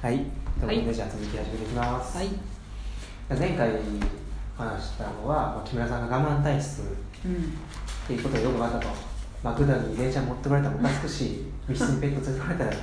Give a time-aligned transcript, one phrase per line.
[0.00, 0.30] はい、というこ
[0.60, 2.18] とで、はいじゃあ続き始めていきます。
[2.18, 2.28] はい。
[3.30, 3.72] 前回
[4.56, 6.82] 話したのは、まあ、木村さんが我慢体質
[7.24, 7.34] うん。
[7.34, 7.36] っ
[8.06, 8.94] ていうことがよく分かったと。
[9.42, 12.76] マクドナルドに電車持ってこられたらムカつくし、密室にペット連れてこられたら、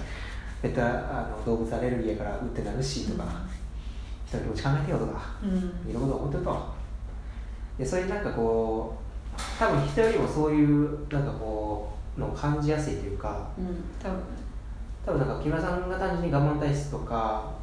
[0.62, 3.24] ペットあの動物アレルギーやからうってなるしとか、
[4.28, 5.90] 人の気持ち考えてよとか、うん。
[5.90, 6.66] いろんなこと思ってると。
[7.80, 8.98] で、そういうなんかこ
[9.38, 13.66] う、多分人よりもそういうなんかこう、のを感じやすいというか、うん。
[14.04, 14.20] 多分。
[15.06, 17.54] 多分なんか木村さんが単純に我慢体質とか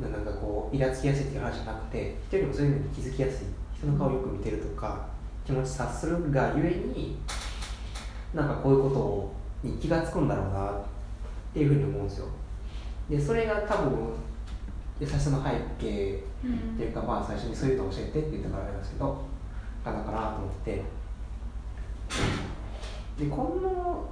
[0.00, 3.46] なんかこうイラつきやすいっていう話じゃなくて人よりもそういうのに気づきやすい。
[3.76, 5.06] 人の顔をよく見てるとか
[5.46, 7.16] 気持ち察するがゆえに
[8.34, 10.74] なんかこういうことに気がつくんだろうなっ
[11.54, 12.26] ていうふうに思うんですよ。
[13.08, 14.14] でそれが多分
[15.00, 19.24] 優しさの背景っていうかまあ最初にそういうの教えてって言ったからなんですけど
[19.84, 20.82] かなかなと思って。
[23.18, 24.08] でこの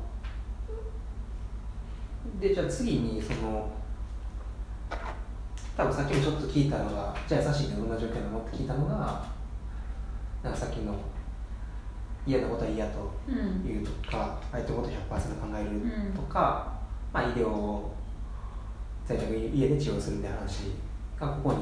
[2.41, 3.71] でじゃあ次にその
[5.77, 9.25] 多分さっきもちょっと聞いたのがじゃあ優しいってどんな状況なのって聞いたのが
[10.43, 10.95] なんかさっきの
[12.27, 13.65] 嫌なことは嫌とうん。
[13.65, 16.73] 言うとか相手のことを100%考えるとか、
[17.13, 17.83] まあ、医療
[19.07, 20.73] 在宅家で治療するみたいな話
[21.21, 21.59] がここに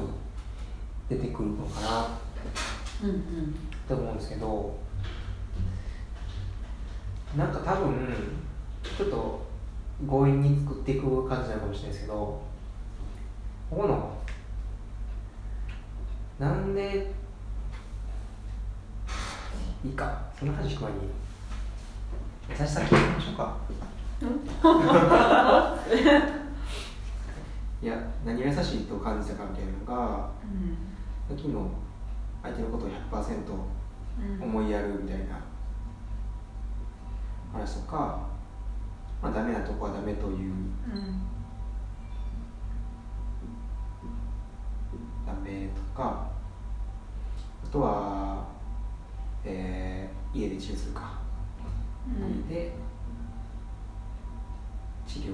[1.09, 2.07] 出てくるのかな
[3.03, 3.09] うん。
[3.09, 3.15] うん。
[3.17, 3.17] っ
[3.87, 4.77] て思うんですけど
[7.37, 8.17] なんか多分
[8.97, 9.44] ちょっと
[10.07, 12.41] 強引に作っていく感じなのかもしれないですけど
[13.69, 14.17] ここの
[16.37, 17.13] なんで
[19.83, 20.97] いいかその話聞く前に
[22.49, 23.57] 優しさ聞いてみましょうか。
[27.81, 30.29] いや何が優しいと感じたかみたいなのが
[31.29, 31.69] さっきの
[32.41, 33.35] 相手のことを100%
[34.17, 34.43] うん。
[34.43, 35.39] 思いやるみたいな
[37.51, 38.27] 話とか、
[39.25, 40.61] まあ、ダメなとこはダメといううん。
[45.25, 46.29] ダメとか
[47.63, 48.45] あとは、
[49.43, 51.13] えー家で治療するか、
[52.07, 52.45] うん。
[52.51, 52.73] 家で
[55.07, 55.33] 治療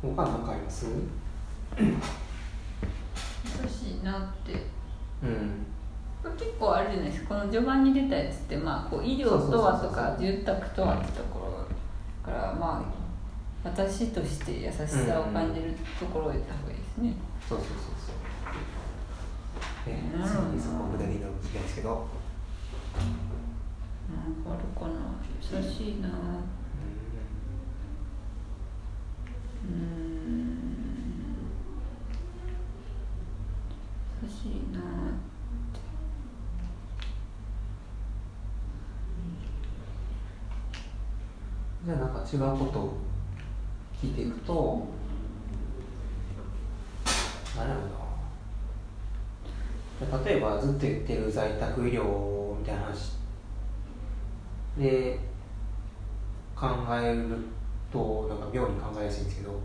[0.00, 0.86] 他何かあります？
[1.76, 1.84] 優
[3.68, 4.65] しいなって。
[6.58, 7.34] 構あるじゃないですか。
[7.34, 11.66] この序盤に出たやつって、まあ、こう医療とはとか、住宅とはってところ
[12.24, 12.96] から、まあ。
[13.66, 17.16] 私として優しさを感じるところを言った方がいいですね。
[17.48, 18.14] そうそうそうそう。
[20.60, 21.88] そこを具体的なの聞きたいんですけど。
[21.90, 21.96] な
[24.22, 24.94] んかあるかな。
[25.40, 26.08] 優しいな。
[26.08, 26.12] う。
[34.22, 34.78] 優しいな。
[41.84, 42.96] じゃあなんか違うことを
[44.02, 44.86] 聞いていくと、
[47.56, 47.84] 何やろう
[50.18, 50.24] な。
[50.24, 53.16] 例えばずっと言ってる在宅医療みたいな話。
[54.78, 55.18] で
[56.54, 57.38] 考える
[57.90, 59.58] となんか妙に考えやすいんですけど。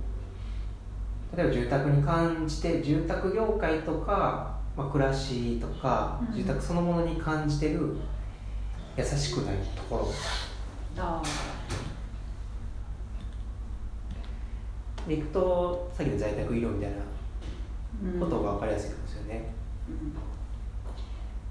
[1.36, 6.36] 例えば住宅に感じて住宅業界とか、まあ、暮らしとか、うん。
[6.36, 7.96] 住宅そのものに感じてる
[8.98, 10.08] 優しくないところ。
[10.98, 11.22] あ
[15.12, 16.98] でいくとさっきの在宅医療みたいな
[18.14, 19.54] うんことが分かりやすいかもしれないね、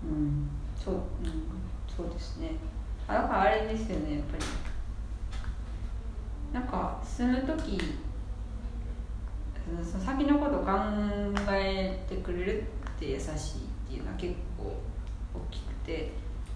[0.02, 1.00] うん、うん、そう、うん、
[1.94, 2.52] そうですね。
[3.06, 4.44] あ、だからあれですよね、やっぱり。
[6.54, 7.80] なんか住む時。
[9.84, 10.72] その先のこと考
[11.52, 12.64] えてくれるっ
[12.98, 13.30] て優しいっ
[13.88, 14.74] ていうのは結構
[15.34, 16.12] 大きくて。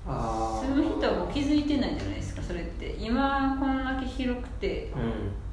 [0.07, 2.97] あ住む人はもう気づいてないじゃないですか、それって。
[2.99, 4.93] 今こんだけ広くて。
[4.97, 5.44] うん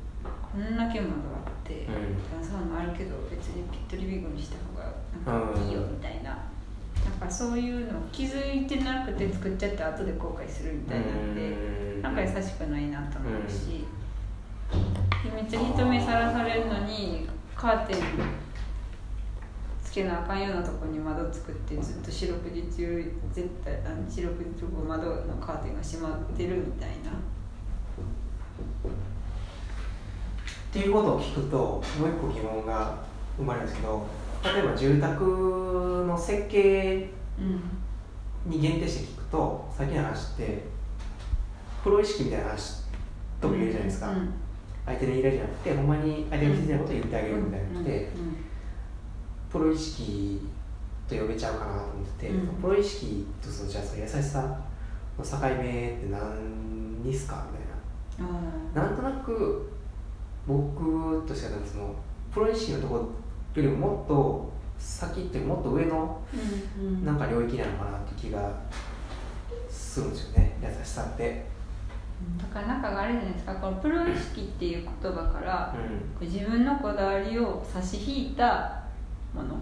[0.51, 2.44] こんだけ窓あって、うん。
[2.44, 4.94] サウナあるけど別にピットリビングにした方が
[5.25, 12.01] なんかいいよみたいな、なんかそういうの気づいてなくて作っちゃって後で後悔するみたいなんで、うん。
[12.01, 13.86] なんか優しくないなと思うし、
[15.33, 17.97] めっちゃ人目さらされるのにカーテン
[19.83, 27.12] つけなあかんようなとこに窓作ってずっと四六時中絶対あの四六時中窓のカーテンが閉まってるみたいな。
[30.71, 32.95] っていうことを聞くともう一個疑問が
[33.38, 34.07] 生まれるんですけど
[34.44, 40.63] 例えば住宅の設計うんに限定して聞くとさっきの話って
[41.83, 42.81] プロ意識みたいな話
[43.39, 44.33] とも言えるじゃないですか、うん
[44.83, 48.35] 相手の依頼じゃなくてほんまに相手の気づいことを言ってあげるみたいなのって、うん
[49.51, 50.47] プロ意識
[51.07, 52.47] と呼べちゃうかなと思ってて、うん。
[52.62, 54.41] プロ意識とそのじゃあその優しさ
[55.19, 57.45] の境目って何にすか？
[57.51, 59.69] みたいうんななんとなく
[60.48, 61.96] 僕としてはその
[62.34, 66.22] プロ意識のところよりももっと先っていうかもっと上の
[66.78, 68.52] うんなんか領域なのかなって気が
[69.70, 70.58] するんですよね。
[70.62, 71.46] 優しさって。
[72.38, 73.56] だからなんかあれじゃないですか。
[73.56, 75.76] このプロ意識っていう言葉から
[76.20, 76.28] うん。
[76.28, 78.84] 自分のこだわりを差し引いた
[79.34, 79.58] もの。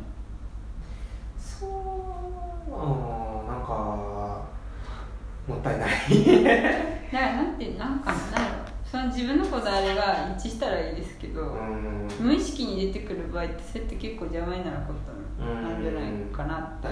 [1.38, 4.46] そううんなんか
[5.48, 5.90] もったいない。
[7.12, 8.59] だからなんてなんかなん
[8.90, 12.08] その自分のこだわりが一致したらいいですけど、うん。
[12.20, 14.94] 無意識に出てくる場合ってそれって結構邪魔になるこ
[15.38, 16.88] となんじゃないかなって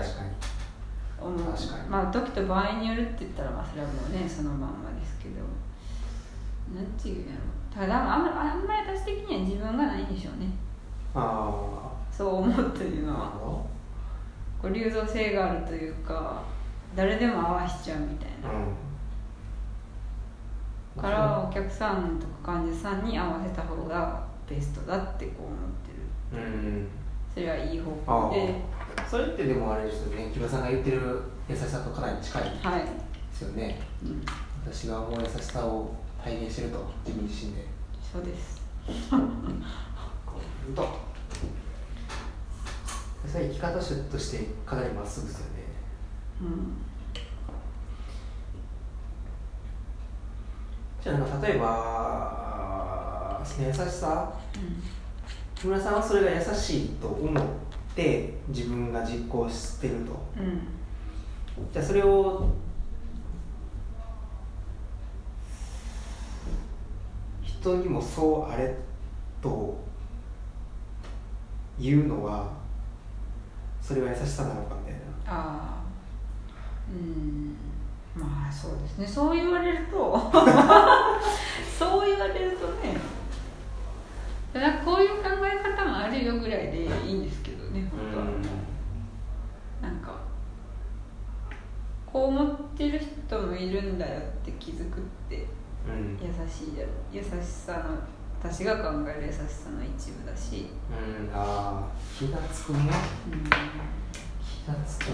[1.19, 1.89] 思う確かに。
[1.89, 4.67] まあ時と場合によるって言ったらまあそれはもうねそのまんま
[4.99, 5.35] ですけど。
[6.75, 7.41] なんていうんやろ
[7.73, 10.51] ただあんまあんまり私的には自分がないんでしょうね。
[11.15, 13.27] あそう思うというのは。
[13.27, 13.65] ほ
[14.61, 16.43] こう流動性があるというか
[16.95, 18.49] 誰でも合わしちゃうみたいな。
[18.49, 18.86] どうん
[21.01, 26.43] からお客さんとか患者さんに合わせた方がベストだってこう思ってる。
[26.43, 26.87] うん。
[27.33, 28.55] それはいい方あ向で。
[28.97, 30.15] あそれってでもあれですよ。
[30.15, 32.83] ね木村さんが言ってる優しさとかなり近いではい、
[33.31, 33.79] すよね。
[34.03, 34.23] うん、
[34.65, 37.65] 私が思う優しさを体現してると自分自身で。
[38.11, 38.61] そうです。
[39.11, 39.15] う。
[40.71, 40.87] んと
[43.27, 43.81] それは生き方と
[44.19, 45.63] してかなりまっすぐですよね。
[46.41, 46.86] うん
[51.07, 54.33] じゃあなんか例えば優しさ？
[55.55, 57.43] 木村さんはそれが優しいと思っ
[57.95, 60.11] て自分が実行してると。
[60.37, 60.67] うん。
[61.71, 62.49] じゃあそれを
[67.41, 68.75] 人にもそうあれ
[69.41, 69.79] と
[71.79, 72.51] 言うのは
[73.81, 74.99] それは優しさなのかみたいな。
[75.25, 75.83] ああ
[76.91, 77.55] うん
[78.19, 79.07] まあそうですね。
[79.07, 79.95] そう言われると
[81.77, 82.97] そう言われるとね。
[84.53, 88.25] だこういう考え方もあるよぐらいでいいんですけどね本当は。
[89.81, 90.15] なんか
[92.05, 95.45] こう思ってる人もいるんだよって気づくって
[95.87, 96.17] うん。
[96.21, 96.89] 優しいだろ。
[97.13, 97.95] 優しさの
[98.39, 101.29] 私が考える優しさの一部だし、うん。
[101.33, 101.87] ああ
[102.17, 102.79] 気がつくね。
[104.41, 105.05] 気がつく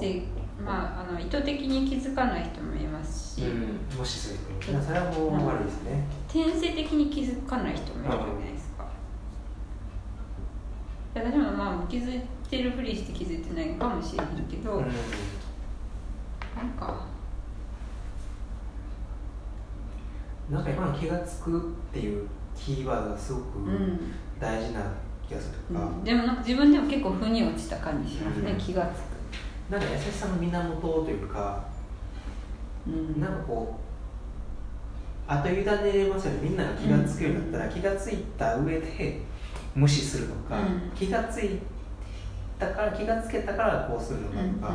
[0.00, 0.22] で
[0.64, 6.04] まああの意図的に気づかない人もいますし、うんもしするといやそれはもう悪いですね。
[6.28, 8.86] 転生的に気づかない人もいるじゃないですか、
[11.14, 14.84] 私もまあ気づいてるふりして気づいてないかもしれへんけど、うん。
[14.84, 17.06] なんか
[20.50, 21.62] なんか今の気がつくっ
[21.92, 24.80] ていうキーワードがすごくうん、大事な
[25.26, 28.58] 気がするとか、うん、でもなんか自分でも結構腑に落ちた感じしますね、うん。
[28.58, 29.13] 気がつ
[29.70, 31.64] なんか優しさの源というか、
[32.84, 33.78] く、うん、なんかこ
[35.28, 36.40] う後委ねれますよね。
[36.42, 39.22] みんなが気がつくようになったら、気がついた上で
[39.74, 40.90] 無視するのか、うん。
[40.94, 41.60] 気がつい
[42.58, 44.74] たから気がつけたからこうするのかうんとか、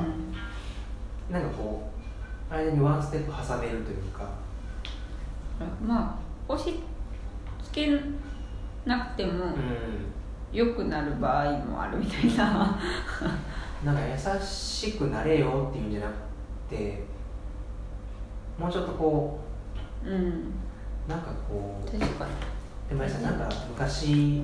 [1.29, 1.89] なんかこ
[2.51, 4.27] う間にワンステップ挟めるというか、
[5.81, 6.19] うん、ま
[6.49, 6.79] あ押し
[7.63, 8.01] 付け
[8.85, 9.49] なくてもう
[10.51, 12.63] 良くなる場合もあるみたいな。
[12.63, 12.79] ん、
[13.83, 16.13] なんか優しくなれよっていうんじゃなく
[16.75, 17.03] て
[18.57, 19.39] もうちょっとこ
[20.03, 20.17] うんう
[21.07, 22.31] なんかこう確かに。
[22.89, 24.41] でもさなんか昔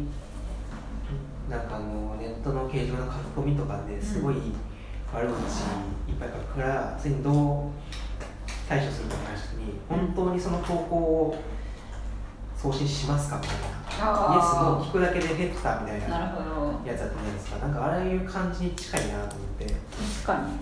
[1.49, 4.35] なんかあのネットの掲示板の書き込みとかですごい
[5.13, 5.33] 悪口
[6.07, 7.71] いっぱい書くからそれにどう
[8.69, 11.37] 対処するかって話に本当にその投稿を
[12.57, 16.17] 送信しますかみたいなイエスあの聞くだけで減ったみたいあな
[16.85, 19.65] やつだったじゃないですかなんかああいう感じに近いなと思って。
[19.65, 20.53] 確かに。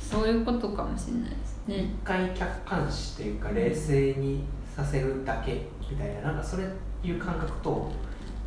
[0.00, 4.44] そういうことかもしれないです一ね回客観視というか冷静に
[4.76, 6.20] させるだけみたいな。
[6.22, 6.64] なんかそれ
[7.04, 7.90] いう感覚と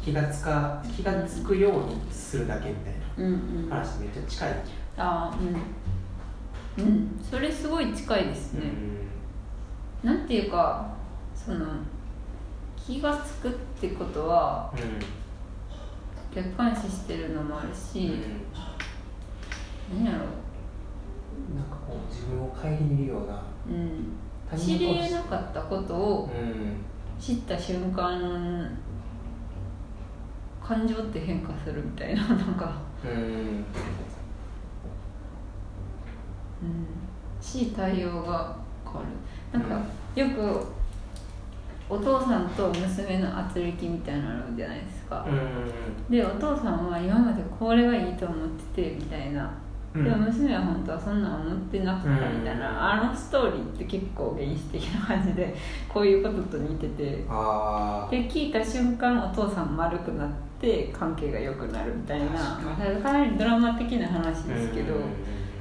[0.04, 3.70] 気がつか気がつくようにするだけみたいうんうん。
[3.70, 4.50] な話めっちゃ近い、
[4.98, 5.38] ああ
[6.78, 6.86] うん。
[6.86, 7.20] うん。
[7.28, 8.72] それすごい近いですね、
[10.04, 10.94] なんていうか
[11.36, 11.66] その
[12.86, 13.52] 気がつくっ
[13.82, 14.78] てことはう
[16.36, 18.12] 客観視してるのもあるんし、う
[19.96, 20.04] ん。
[20.04, 20.20] 何やろ
[21.56, 24.18] なんかこう自分を顧みるようなう、うん、
[24.52, 26.78] 他知り人の得なかったことをうん。
[27.20, 28.78] 知った瞬間
[30.62, 33.12] 感情って変化するみたいななんか、うん。
[33.12, 33.66] うん、
[37.40, 39.02] し対応が変わ
[39.54, 39.60] る。
[39.60, 40.75] なんか、よく
[41.88, 46.12] お父さんと娘の圧力みたいなのじゃないですか、うん。
[46.12, 49.52] でお父さんは今までこれがいいと思っててみたいな。
[49.94, 50.04] うん。
[50.04, 52.82] でも娘は本当はそんなん思ってなかったみたいな、うん。
[52.82, 55.56] あのストーリーって結構原始的な感じで
[55.88, 57.24] こういうことと似てて。
[57.30, 64.96] あで聞いた瞬間お父さん丸くなって関係が良くなるみたいな、まあ、かなりドラマ的な話ーですけど、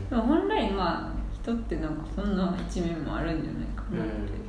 [0.09, 4.44] でも本来まあ人ってなんかそんな一面もあるんじゃないかなって、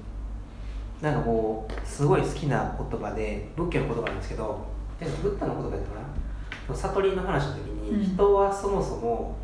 [1.01, 4.65] なんかこうすごい好きな言葉で仏教の言葉なんですけど
[4.99, 5.99] でブッダの言葉だったか
[6.69, 6.75] な？
[6.75, 8.03] 悟りの話の時に、うん。
[8.03, 9.37] 人はそもそも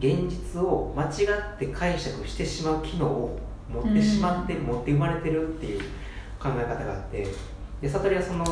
[0.00, 1.06] 現実を間違
[1.54, 3.38] って解釈してしまう機能を
[3.70, 5.80] 持ってしまってる、持って生まれてるっていう
[6.40, 7.26] 考え方があって
[7.80, 8.44] で悟りはその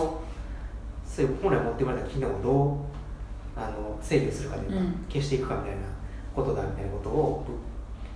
[1.04, 5.04] そういう本来持って生まれた機能をどうあの制御するかというか、うん。
[5.08, 5.82] 消していくかみたいな
[6.34, 7.46] ことだみたいなことを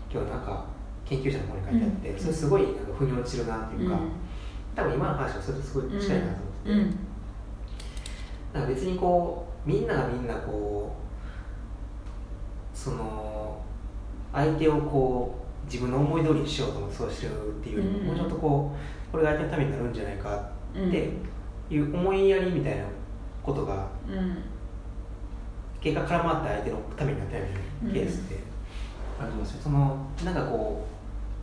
[0.08, 0.64] 仏教のなんか
[1.10, 2.18] 研究者の方に書いてあって、うん。
[2.18, 3.98] それすごいなんか腑に落ちるなっていうか、
[4.76, 6.30] 多分今の話はそれとすごい近いなと
[6.64, 6.96] 思って
[8.54, 10.96] なんか別にこうみんながみんなこ
[12.72, 13.60] うその
[14.32, 18.06] 相手をこう自分の思い通りにしようと思ってそうしてるっていうよりも、うん。
[18.06, 18.72] もうちょっとこ
[19.08, 21.08] うこれが相手のためになるんじゃないかうんって
[21.68, 22.84] いう思いやりみたいな
[23.42, 24.38] ことがうん。
[25.80, 27.44] 結果絡まって相手のためになったよ
[27.82, 28.38] うなケースって
[29.18, 30.89] ありますよ、そのなんかこう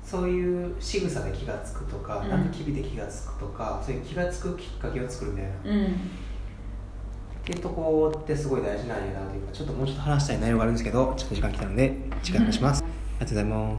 [0.10, 2.30] そういう仕草で気が付くとか、うん。
[2.30, 5.86] なんか機微で気が付くとかそういう気が付くきっかけを作るみたいなうん。
[5.86, 5.90] っ
[7.44, 13.76] ていうとこってすごい大事なんやなというかちょっともうちょっと話したい内容があるんですけどちょっと時間来たので次回話します、ありがとうございます